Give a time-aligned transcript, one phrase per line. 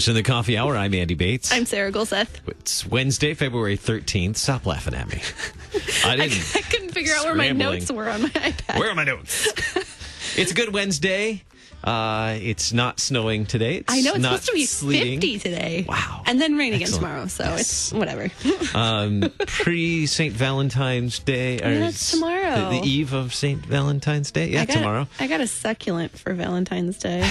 [0.00, 0.76] To the Coffee Hour.
[0.78, 1.52] I'm Andy Bates.
[1.52, 2.28] I'm Sarah Gulseth.
[2.46, 4.36] It's Wednesday, February 13th.
[4.36, 5.20] Stop laughing at me.
[6.06, 6.52] I I, didn't.
[6.56, 7.78] I couldn't figure out where my Scrambling.
[7.80, 8.78] notes were on my iPad.
[8.78, 9.46] Where are my notes?
[10.38, 11.42] it's a good Wednesday.
[11.84, 13.76] Uh, it's not snowing today.
[13.76, 15.20] It's I know it's not supposed to be sleeting.
[15.20, 15.84] 50 today.
[15.86, 16.22] Wow.
[16.24, 17.60] And then rain again tomorrow, so Yes.
[17.60, 18.30] it's whatever.
[18.74, 20.32] Um, Pre St.
[20.34, 21.60] Valentine's Day.
[21.60, 22.70] or Yeah, it's tomorrow.
[22.70, 23.64] The, the eve of St.
[23.66, 24.48] Valentine's Day.
[24.48, 25.08] Yeah, I got, tomorrow.
[25.18, 27.28] I got a succulent for Valentine's Day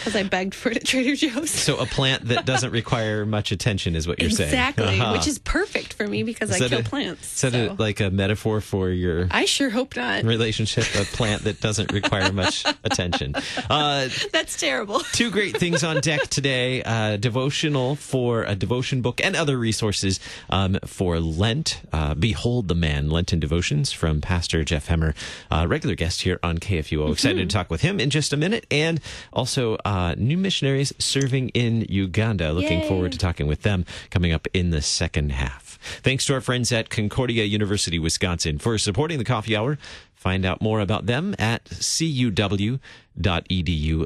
[0.00, 1.50] because I begged for it at Trader Joe's.
[1.50, 4.48] So a plant that doesn't require much attention is what you're saying.
[4.48, 5.12] exactly, Uh-huh.
[5.12, 7.44] which is perfect for me because Is I kill a- plants.
[7.44, 7.76] Is that a, so.
[7.78, 10.24] like a metaphor for your I sure hope not.
[10.24, 10.84] relationship?
[10.96, 13.34] A plant that doesn't require much attention.
[13.68, 15.00] Uh, That's terrible.
[15.12, 20.18] two great things on deck today uh, devotional for a devotion book and other resources
[20.48, 25.14] um, for lent uh, behold the man lenten devotions from pastor jeff hemmer
[25.50, 28.66] uh, regular guest here on kfuo excited to talk with him in just a minute
[28.70, 29.00] and
[29.32, 32.88] also uh, new missionaries serving in uganda looking Yay.
[32.88, 36.72] forward to talking with them coming up in the second half thanks to our friends
[36.72, 39.78] at concordia university wisconsin for supporting the coffee hour
[40.20, 42.78] Find out more about them at cuw.edu.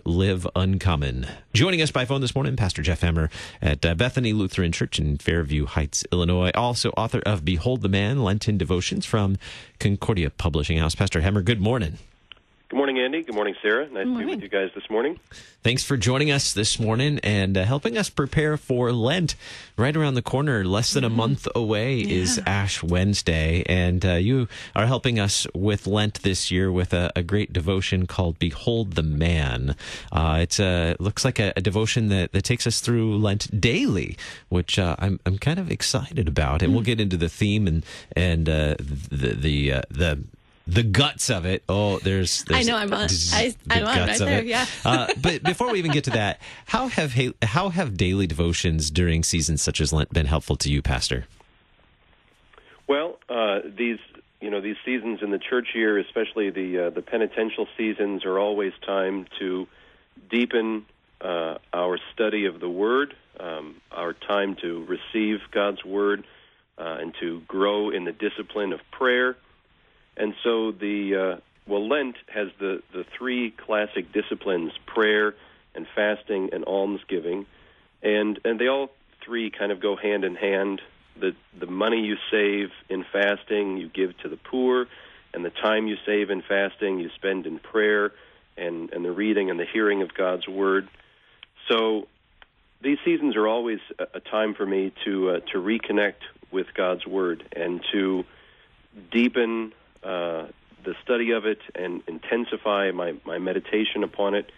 [0.04, 1.26] Live Uncommon.
[1.52, 5.18] Joining us by phone this morning, Pastor Jeff Hemmer at uh, Bethany Lutheran Church in
[5.18, 6.52] Fairview Heights, Illinois.
[6.54, 9.38] Also, author of Behold the Man Lenten Devotions from
[9.80, 10.94] Concordia Publishing House.
[10.94, 11.98] Pastor Hemmer, good morning.
[12.70, 13.22] Good morning, Andy.
[13.22, 13.88] Good morning, Sarah.
[13.90, 15.20] Nice to be with you guys this morning.
[15.62, 19.34] Thanks for joining us this morning and uh, helping us prepare for Lent.
[19.76, 23.64] Right around the corner, less than a month away, is Ash Wednesday.
[23.66, 28.06] And uh, you are helping us with Lent this year with a, a great devotion
[28.06, 29.76] called Behold the Man.
[30.10, 34.16] Uh, it's a, looks like a, a devotion that, that takes us through Lent daily,
[34.48, 36.62] which uh, I'm, I'm kind of excited about.
[36.62, 37.84] And we'll get into the theme and,
[38.16, 40.24] and uh, the, the, uh, the,
[40.66, 41.62] the guts of it.
[41.68, 44.46] Oh, there's, I know, I'm on- I- I'm on right there, it.
[44.46, 44.66] yeah.
[44.84, 49.22] uh, but before we even get to that, how have how have daily devotions during
[49.22, 51.26] seasons such as Lent been helpful to you, Pastor?
[52.86, 53.98] Well, uh, these
[54.40, 58.38] you know these seasons in the church year, especially the uh, the penitential seasons, are
[58.38, 59.66] always time to
[60.30, 60.84] deepen
[61.20, 66.24] uh, our study of the Word, um, our time to receive God's Word,
[66.78, 69.36] uh, and to grow in the discipline of prayer.
[70.16, 75.34] And so the uh, well, Lent has the the three classic disciplines: prayer
[75.74, 77.46] and fasting and almsgiving,
[78.02, 78.90] and and they all
[79.24, 80.80] three kind of go hand in hand.
[81.18, 84.86] The the money you save in fasting you give to the poor,
[85.32, 88.12] and the time you save in fasting you spend in prayer
[88.56, 90.88] and and the reading and the hearing of God's word.
[91.68, 92.08] So
[92.82, 97.42] these seasons are always a, time for me to uh, to reconnect with God's word
[97.56, 98.24] and to
[99.10, 99.72] deepen
[100.04, 100.46] uh,
[100.84, 104.50] the study of it and intensify my, my meditation upon it.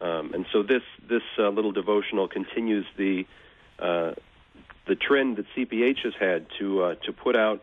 [0.00, 3.26] Um, and so this this uh, little devotional continues the
[3.78, 4.12] uh,
[4.86, 7.62] the trend that CPH has had to uh, to put out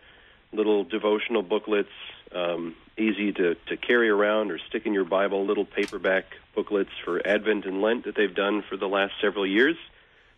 [0.53, 1.91] little devotional booklets,
[2.33, 7.25] um, easy to, to carry around or stick in your Bible, little paperback booklets for
[7.25, 9.75] Advent and Lent that they've done for the last several years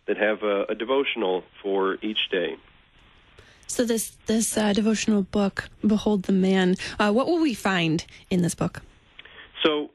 [0.06, 2.56] that have a, a devotional for each day.
[3.70, 6.74] So this this uh, devotional book, Behold the Man.
[6.98, 8.82] Uh, what will we find in this book?
[9.62, 9.90] So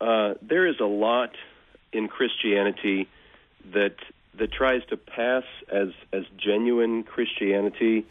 [0.00, 1.30] uh, there is a lot
[1.92, 3.08] in Christianity
[3.72, 3.96] that
[4.38, 8.06] that tries to pass as as genuine Christianity,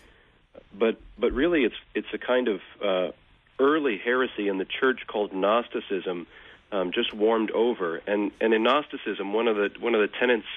[0.77, 3.11] but but really it's it's a kind of uh,
[3.59, 6.27] early heresy in the church called Gnosticism,
[6.73, 8.01] um, just warmed over.
[8.05, 10.47] And and in Gnosticism, one of the one of the tenets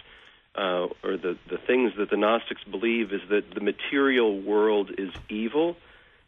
[0.55, 5.11] uh, or the the things that the Gnostics believe is that the material world is
[5.29, 5.77] evil,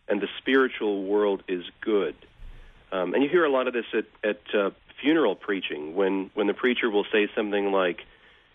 [0.08, 2.14] and the spiritual world is good.
[2.92, 4.70] Um, and you hear a lot of this at, at uh,
[5.00, 8.00] funeral preaching when, when the preacher will say something like,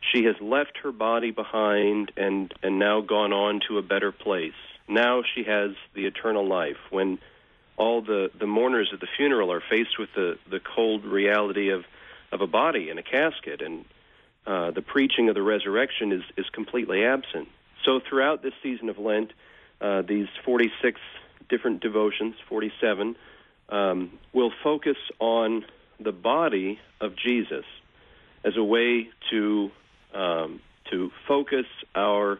[0.01, 4.53] She has left her body behind and, and now gone on to a better place.
[4.87, 6.77] Now she has the eternal life.
[6.89, 7.19] When
[7.77, 11.83] all the, the mourners at the funeral are faced with the, the cold reality of,
[12.31, 13.85] of a body in a casket, and
[14.45, 17.47] uh, the preaching of the resurrection is, is completely absent.
[17.85, 19.31] So throughout this season of Lent,
[19.79, 20.99] uh, these 46
[21.49, 23.15] different devotions, 47,
[23.69, 25.65] um, will focus on
[25.99, 27.65] the body of Jesus
[28.43, 29.71] as a way to
[30.13, 31.65] um, to focus
[31.95, 32.39] our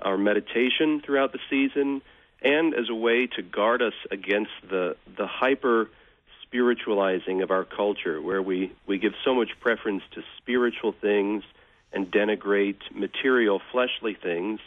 [0.00, 2.02] our meditation throughout the season,
[2.42, 5.88] and as a way to guard us against the the hyper
[6.56, 11.44] spiritualizing of our culture, where we, we give so much preference to spiritual things
[11.92, 14.58] and denigrate material, fleshly things.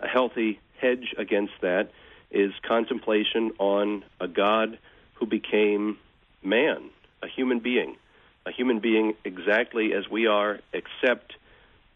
[0.00, 1.92] A healthy hedge against that
[2.30, 4.78] is contemplation on a God
[5.14, 5.96] who became
[6.42, 6.90] man,
[7.22, 7.96] a human being,
[8.44, 11.36] a human being exactly as we are, except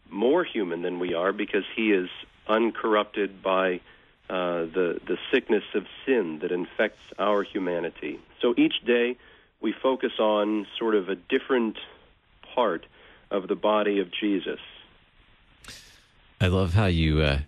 [0.09, 2.09] more human than we are because he is
[2.47, 3.79] uncorrupted by
[4.27, 8.19] uh, the the sickness of sin that infects our humanity.
[8.41, 9.17] So each day
[9.65, 11.75] we focus on sort of a different
[12.53, 12.85] part
[13.31, 14.59] of the body of Jesus.
[16.39, 17.39] I love how you, uh,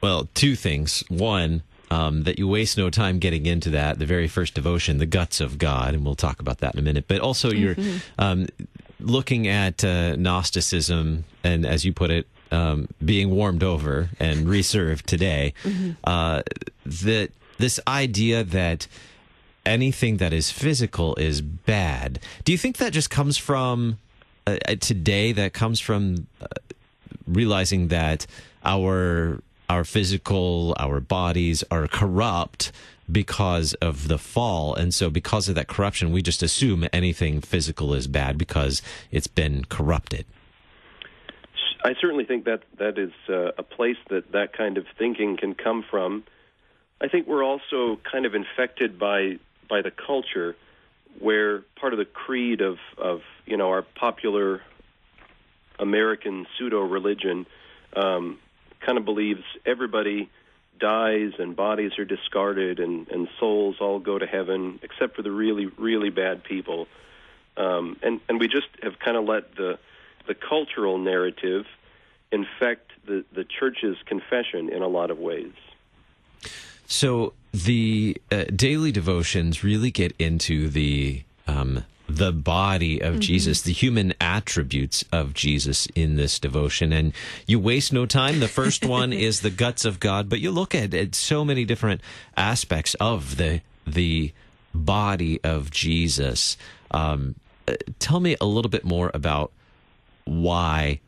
[0.00, 1.02] well, two things.
[1.08, 5.06] One, um, that you waste no time getting into that, the very first devotion, the
[5.06, 7.06] guts of God, and we'll talk about that in a minute.
[7.08, 7.74] But also, you're
[8.20, 8.46] um,
[9.00, 15.08] looking at uh, Gnosticism, and as you put it, um, being warmed over and reserved
[15.08, 15.54] today.
[16.04, 16.42] Uh,
[16.84, 18.86] that this idea that
[19.66, 22.20] anything that is physical is bad.
[22.44, 23.98] Do you think that just comes from
[24.46, 25.32] uh, uh, today?
[25.32, 26.46] That comes from uh,
[27.26, 28.26] realizing that
[28.64, 32.70] our our physical, our bodies are corrupt
[33.10, 37.92] because of the fall, and so because of that corruption, we just assume anything physical
[37.92, 38.80] is bad because
[39.10, 40.24] it's been corrupted.
[41.84, 45.54] I certainly think that that is uh, a place that that kind of thinking can
[45.54, 46.24] come from.
[47.00, 50.56] I think we're also kind of infected by by the culture,
[51.18, 54.62] where part of the creed of of you know our popular
[55.78, 57.46] American pseudo religion
[57.94, 58.38] um,
[58.80, 60.28] kind of believes everybody
[60.78, 65.30] dies and bodies are discarded and and souls all go to heaven except for the
[65.30, 66.86] really really bad people,
[67.56, 69.78] um, and and we just have kind of let the
[70.26, 71.66] the cultural narrative
[72.32, 75.52] infect the, the church's confession in a lot of ways.
[76.86, 77.32] So
[77.64, 84.14] the uh, daily devotions really get into the um, the body of Jesus, the human
[84.20, 87.12] attributes of Jesus in this devotion, and
[87.46, 88.38] you waste no time.
[88.38, 91.64] The first one is the guts of God, but you look at, at so many
[91.64, 92.00] different
[92.36, 94.32] aspects of the the
[94.74, 96.56] body of Jesus.
[96.90, 97.34] Um,
[97.66, 99.50] uh, tell me a little bit more about
[100.24, 101.00] why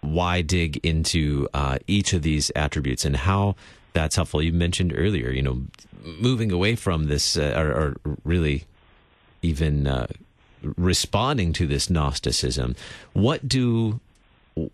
[0.00, 3.56] why dig into uh, each of these attributes and how
[3.98, 4.40] that's helpful.
[4.40, 5.62] You mentioned earlier, you know,
[6.20, 8.64] moving away from this, uh, or, or, really
[9.42, 10.06] even uh,
[10.76, 12.76] responding to this Gnosticism.
[13.12, 14.00] What do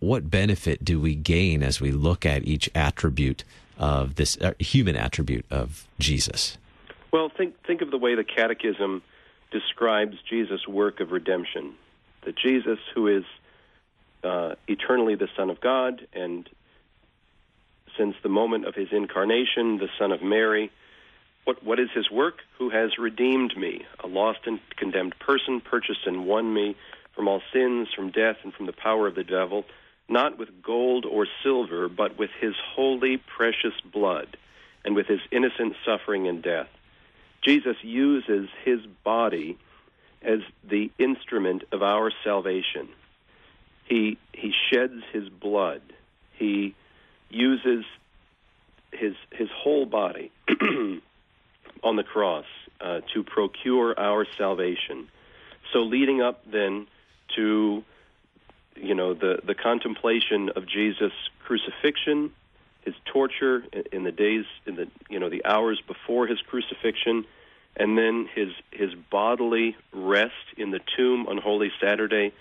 [0.00, 3.44] what benefit do we gain as we look at each attribute
[3.78, 6.56] of this uh, human attribute of Jesus?
[7.10, 9.02] Well, think think of the way the Catechism
[9.50, 11.74] describes Jesus' work of redemption.
[12.24, 13.24] That Jesus, who is
[14.22, 16.48] uh, eternally the Son of God, and
[17.96, 20.70] since the moment of his incarnation, the Son of Mary.
[21.44, 22.38] What, what is his work?
[22.58, 26.76] Who has redeemed me, a lost and condemned person, purchased and won me
[27.14, 29.64] from all sins, from death, and from the power of the devil,
[30.08, 34.36] not with gold or silver, but with his holy, precious blood,
[34.84, 36.68] and with his innocent suffering and death.
[37.42, 39.58] Jesus uses his body
[40.22, 42.88] as the instrument of our salvation.
[43.84, 45.82] He he sheds his blood.
[46.38, 46.74] He
[47.34, 47.84] uses
[48.92, 50.30] his his whole body
[51.82, 52.46] on the cross
[52.80, 55.08] uh, to procure our salvation.
[55.72, 56.86] So leading up then
[57.36, 57.84] to
[58.76, 61.12] you know the the contemplation of Jesus'
[61.44, 62.32] crucifixion,
[62.82, 67.24] his torture in the days in the you know the hours before his crucifixion,
[67.76, 72.32] and then his his bodily rest in the tomb on Holy Saturday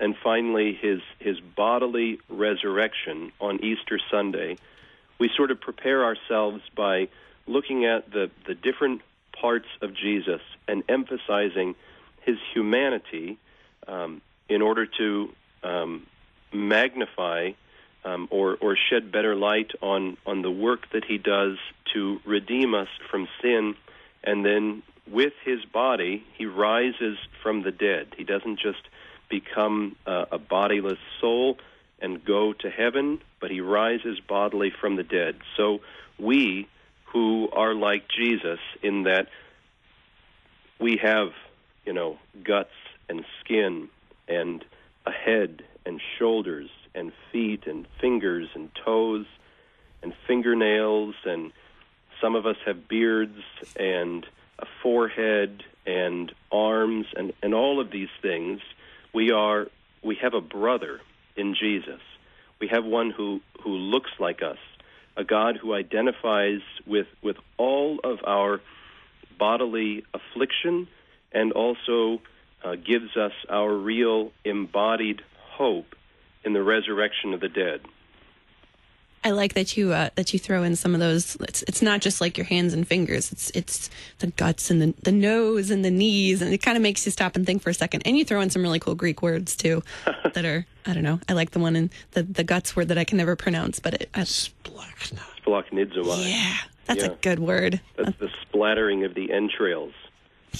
[0.00, 4.56] and finally his his bodily resurrection on Easter Sunday,
[5.18, 7.08] we sort of prepare ourselves by
[7.46, 9.02] looking at the the different
[9.40, 11.74] parts of Jesus and emphasizing
[12.22, 13.38] his humanity
[13.86, 15.32] um, in order to
[15.62, 16.06] um,
[16.52, 17.50] magnify
[18.04, 21.56] um, or or shed better light on on the work that he does
[21.92, 23.74] to redeem us from sin,
[24.22, 28.08] and then with his body he rises from the dead.
[28.16, 28.82] He doesn't just
[29.28, 31.58] become uh, a bodiless soul
[32.00, 35.36] and go to heaven, but he rises bodily from the dead.
[35.56, 35.80] So
[36.18, 36.68] we
[37.06, 39.28] who are like Jesus in that
[40.80, 41.28] we have,
[41.86, 42.74] you know, guts
[43.08, 43.88] and skin
[44.28, 44.64] and
[45.06, 49.26] a head and shoulders and feet and fingers and toes
[50.02, 51.52] and fingernails and
[52.20, 53.40] some of us have beards
[53.76, 54.26] and
[54.58, 58.60] a forehead and arms and, and all of these things
[59.14, 59.68] we are
[60.02, 61.00] we have a brother
[61.36, 62.00] in Jesus.
[62.60, 64.58] We have one who who looks like us,
[65.16, 68.60] a God who identifies with with all of our
[69.38, 70.88] bodily affliction
[71.32, 72.20] and also
[72.62, 75.94] uh, gives us our real embodied hope
[76.44, 77.80] in the resurrection of the dead.
[79.24, 81.36] I like that you uh, that you throw in some of those.
[81.36, 83.32] It's it's not just like your hands and fingers.
[83.32, 83.88] It's it's
[84.18, 87.12] the guts and the the nose and the knees, and it kind of makes you
[87.12, 88.02] stop and think for a second.
[88.04, 89.82] And you throw in some really cool Greek words too,
[90.34, 91.20] that are I don't know.
[91.26, 93.94] I like the one in the the guts word that I can never pronounce, but
[93.94, 94.10] it.
[94.14, 95.20] I, Splanchna.
[95.42, 96.30] Splanchnizomai.
[96.30, 97.80] yeah, that's a good word.
[97.96, 99.94] That's the splattering of the entrails.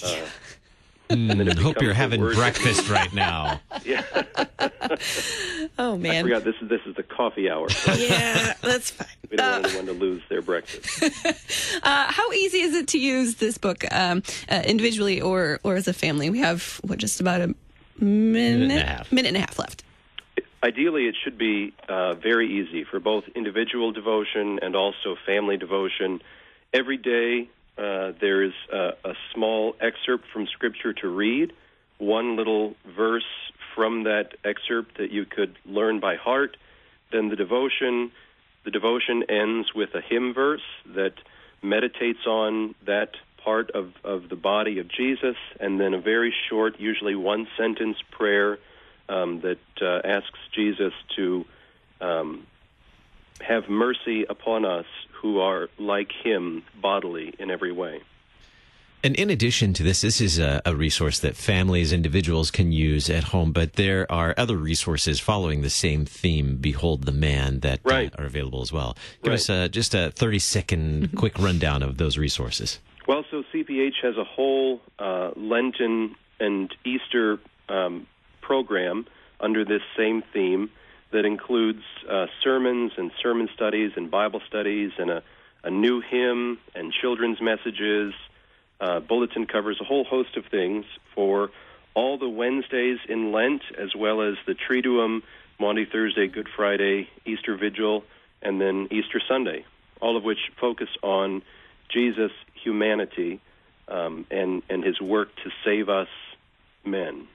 [0.02, 0.16] Uh,
[1.10, 3.60] and then I hope you're having breakfast right now.
[5.78, 7.68] Oh I man, forgot this is this is the coffee hour.
[7.68, 9.08] So yeah, that's fine.
[9.30, 11.02] we don't want anyone to lose their breakfast.
[11.82, 15.88] Uh, how easy is it to use this book um, uh, individually or or as
[15.88, 16.30] a family?
[16.30, 17.54] We have what just about a
[18.02, 19.12] minute, and a half.
[19.12, 19.84] minute and a half left.
[20.62, 26.22] Ideally, it should be uh, very easy for both individual devotion and also family devotion.
[26.72, 31.52] Every day, uh, there is a, a small excerpt from Scripture to read,
[31.98, 33.24] one little verse
[33.74, 36.56] from that excerpt that you could learn by heart.
[37.12, 38.12] Then the devotion,
[38.64, 40.62] the devotion ends with a hymn verse
[40.94, 41.14] that
[41.62, 46.80] meditates on that part of, of the body of Jesus, and then a very short,
[46.80, 48.58] usually one sentence prayer
[49.08, 51.44] um, that uh, asks Jesus to
[52.00, 52.46] um,
[53.40, 54.86] have mercy upon us
[55.20, 58.00] who are like him bodily in every way.
[59.04, 63.10] And in addition to this, this is a, a resource that families, individuals can use
[63.10, 67.80] at home, but there are other resources following the same theme, Behold the Man, that
[67.84, 68.96] uh, are available as well.
[69.22, 69.34] Give Right.
[69.34, 72.80] us uh, just a 30 second quick rundown of those resources.
[73.06, 78.06] Well, so CPH has a whole uh, Lenten and Easter um,
[78.40, 79.06] program
[79.38, 80.70] under this same theme
[81.12, 85.22] that includes uh, sermons and sermon studies and Bible studies and a,
[85.62, 88.14] a new hymn and children's messages.
[88.80, 91.50] Uh, bulletin covers a whole host of things for
[91.94, 95.22] all the Wednesdays in Lent, as well as the Triduum,
[95.60, 98.04] Maundy Thursday, Good Friday, Easter Vigil,
[98.42, 99.64] and then Easter Sunday,
[100.00, 101.42] all of which focus on
[101.88, 103.40] Jesus' humanity
[103.86, 106.08] um, and, and his work to save us
[106.84, 107.28] men.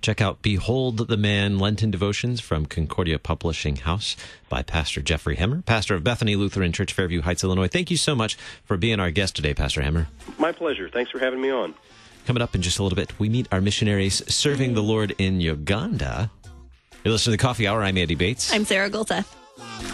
[0.00, 4.16] Check out Behold the Man Lenten Devotions from Concordia Publishing House
[4.48, 7.68] by Pastor Jeffery Hemmer, pastor of Bethany Lutheran Church, Fairview Heights, Illinois.
[7.68, 10.06] Thank you so much for being our guest today, Pastor Hemmer.
[10.38, 10.88] My pleasure.
[10.88, 11.74] Thanks for having me on.
[12.26, 15.40] Coming up in just a little bit, we meet our missionaries serving the Lord in
[15.40, 16.30] Uganda.
[17.04, 17.82] You're listening to the Coffee Hour.
[17.82, 18.52] I'm Andy Bates.
[18.52, 19.26] I'm Sarah Gulseth.
[19.56, 19.93] Thank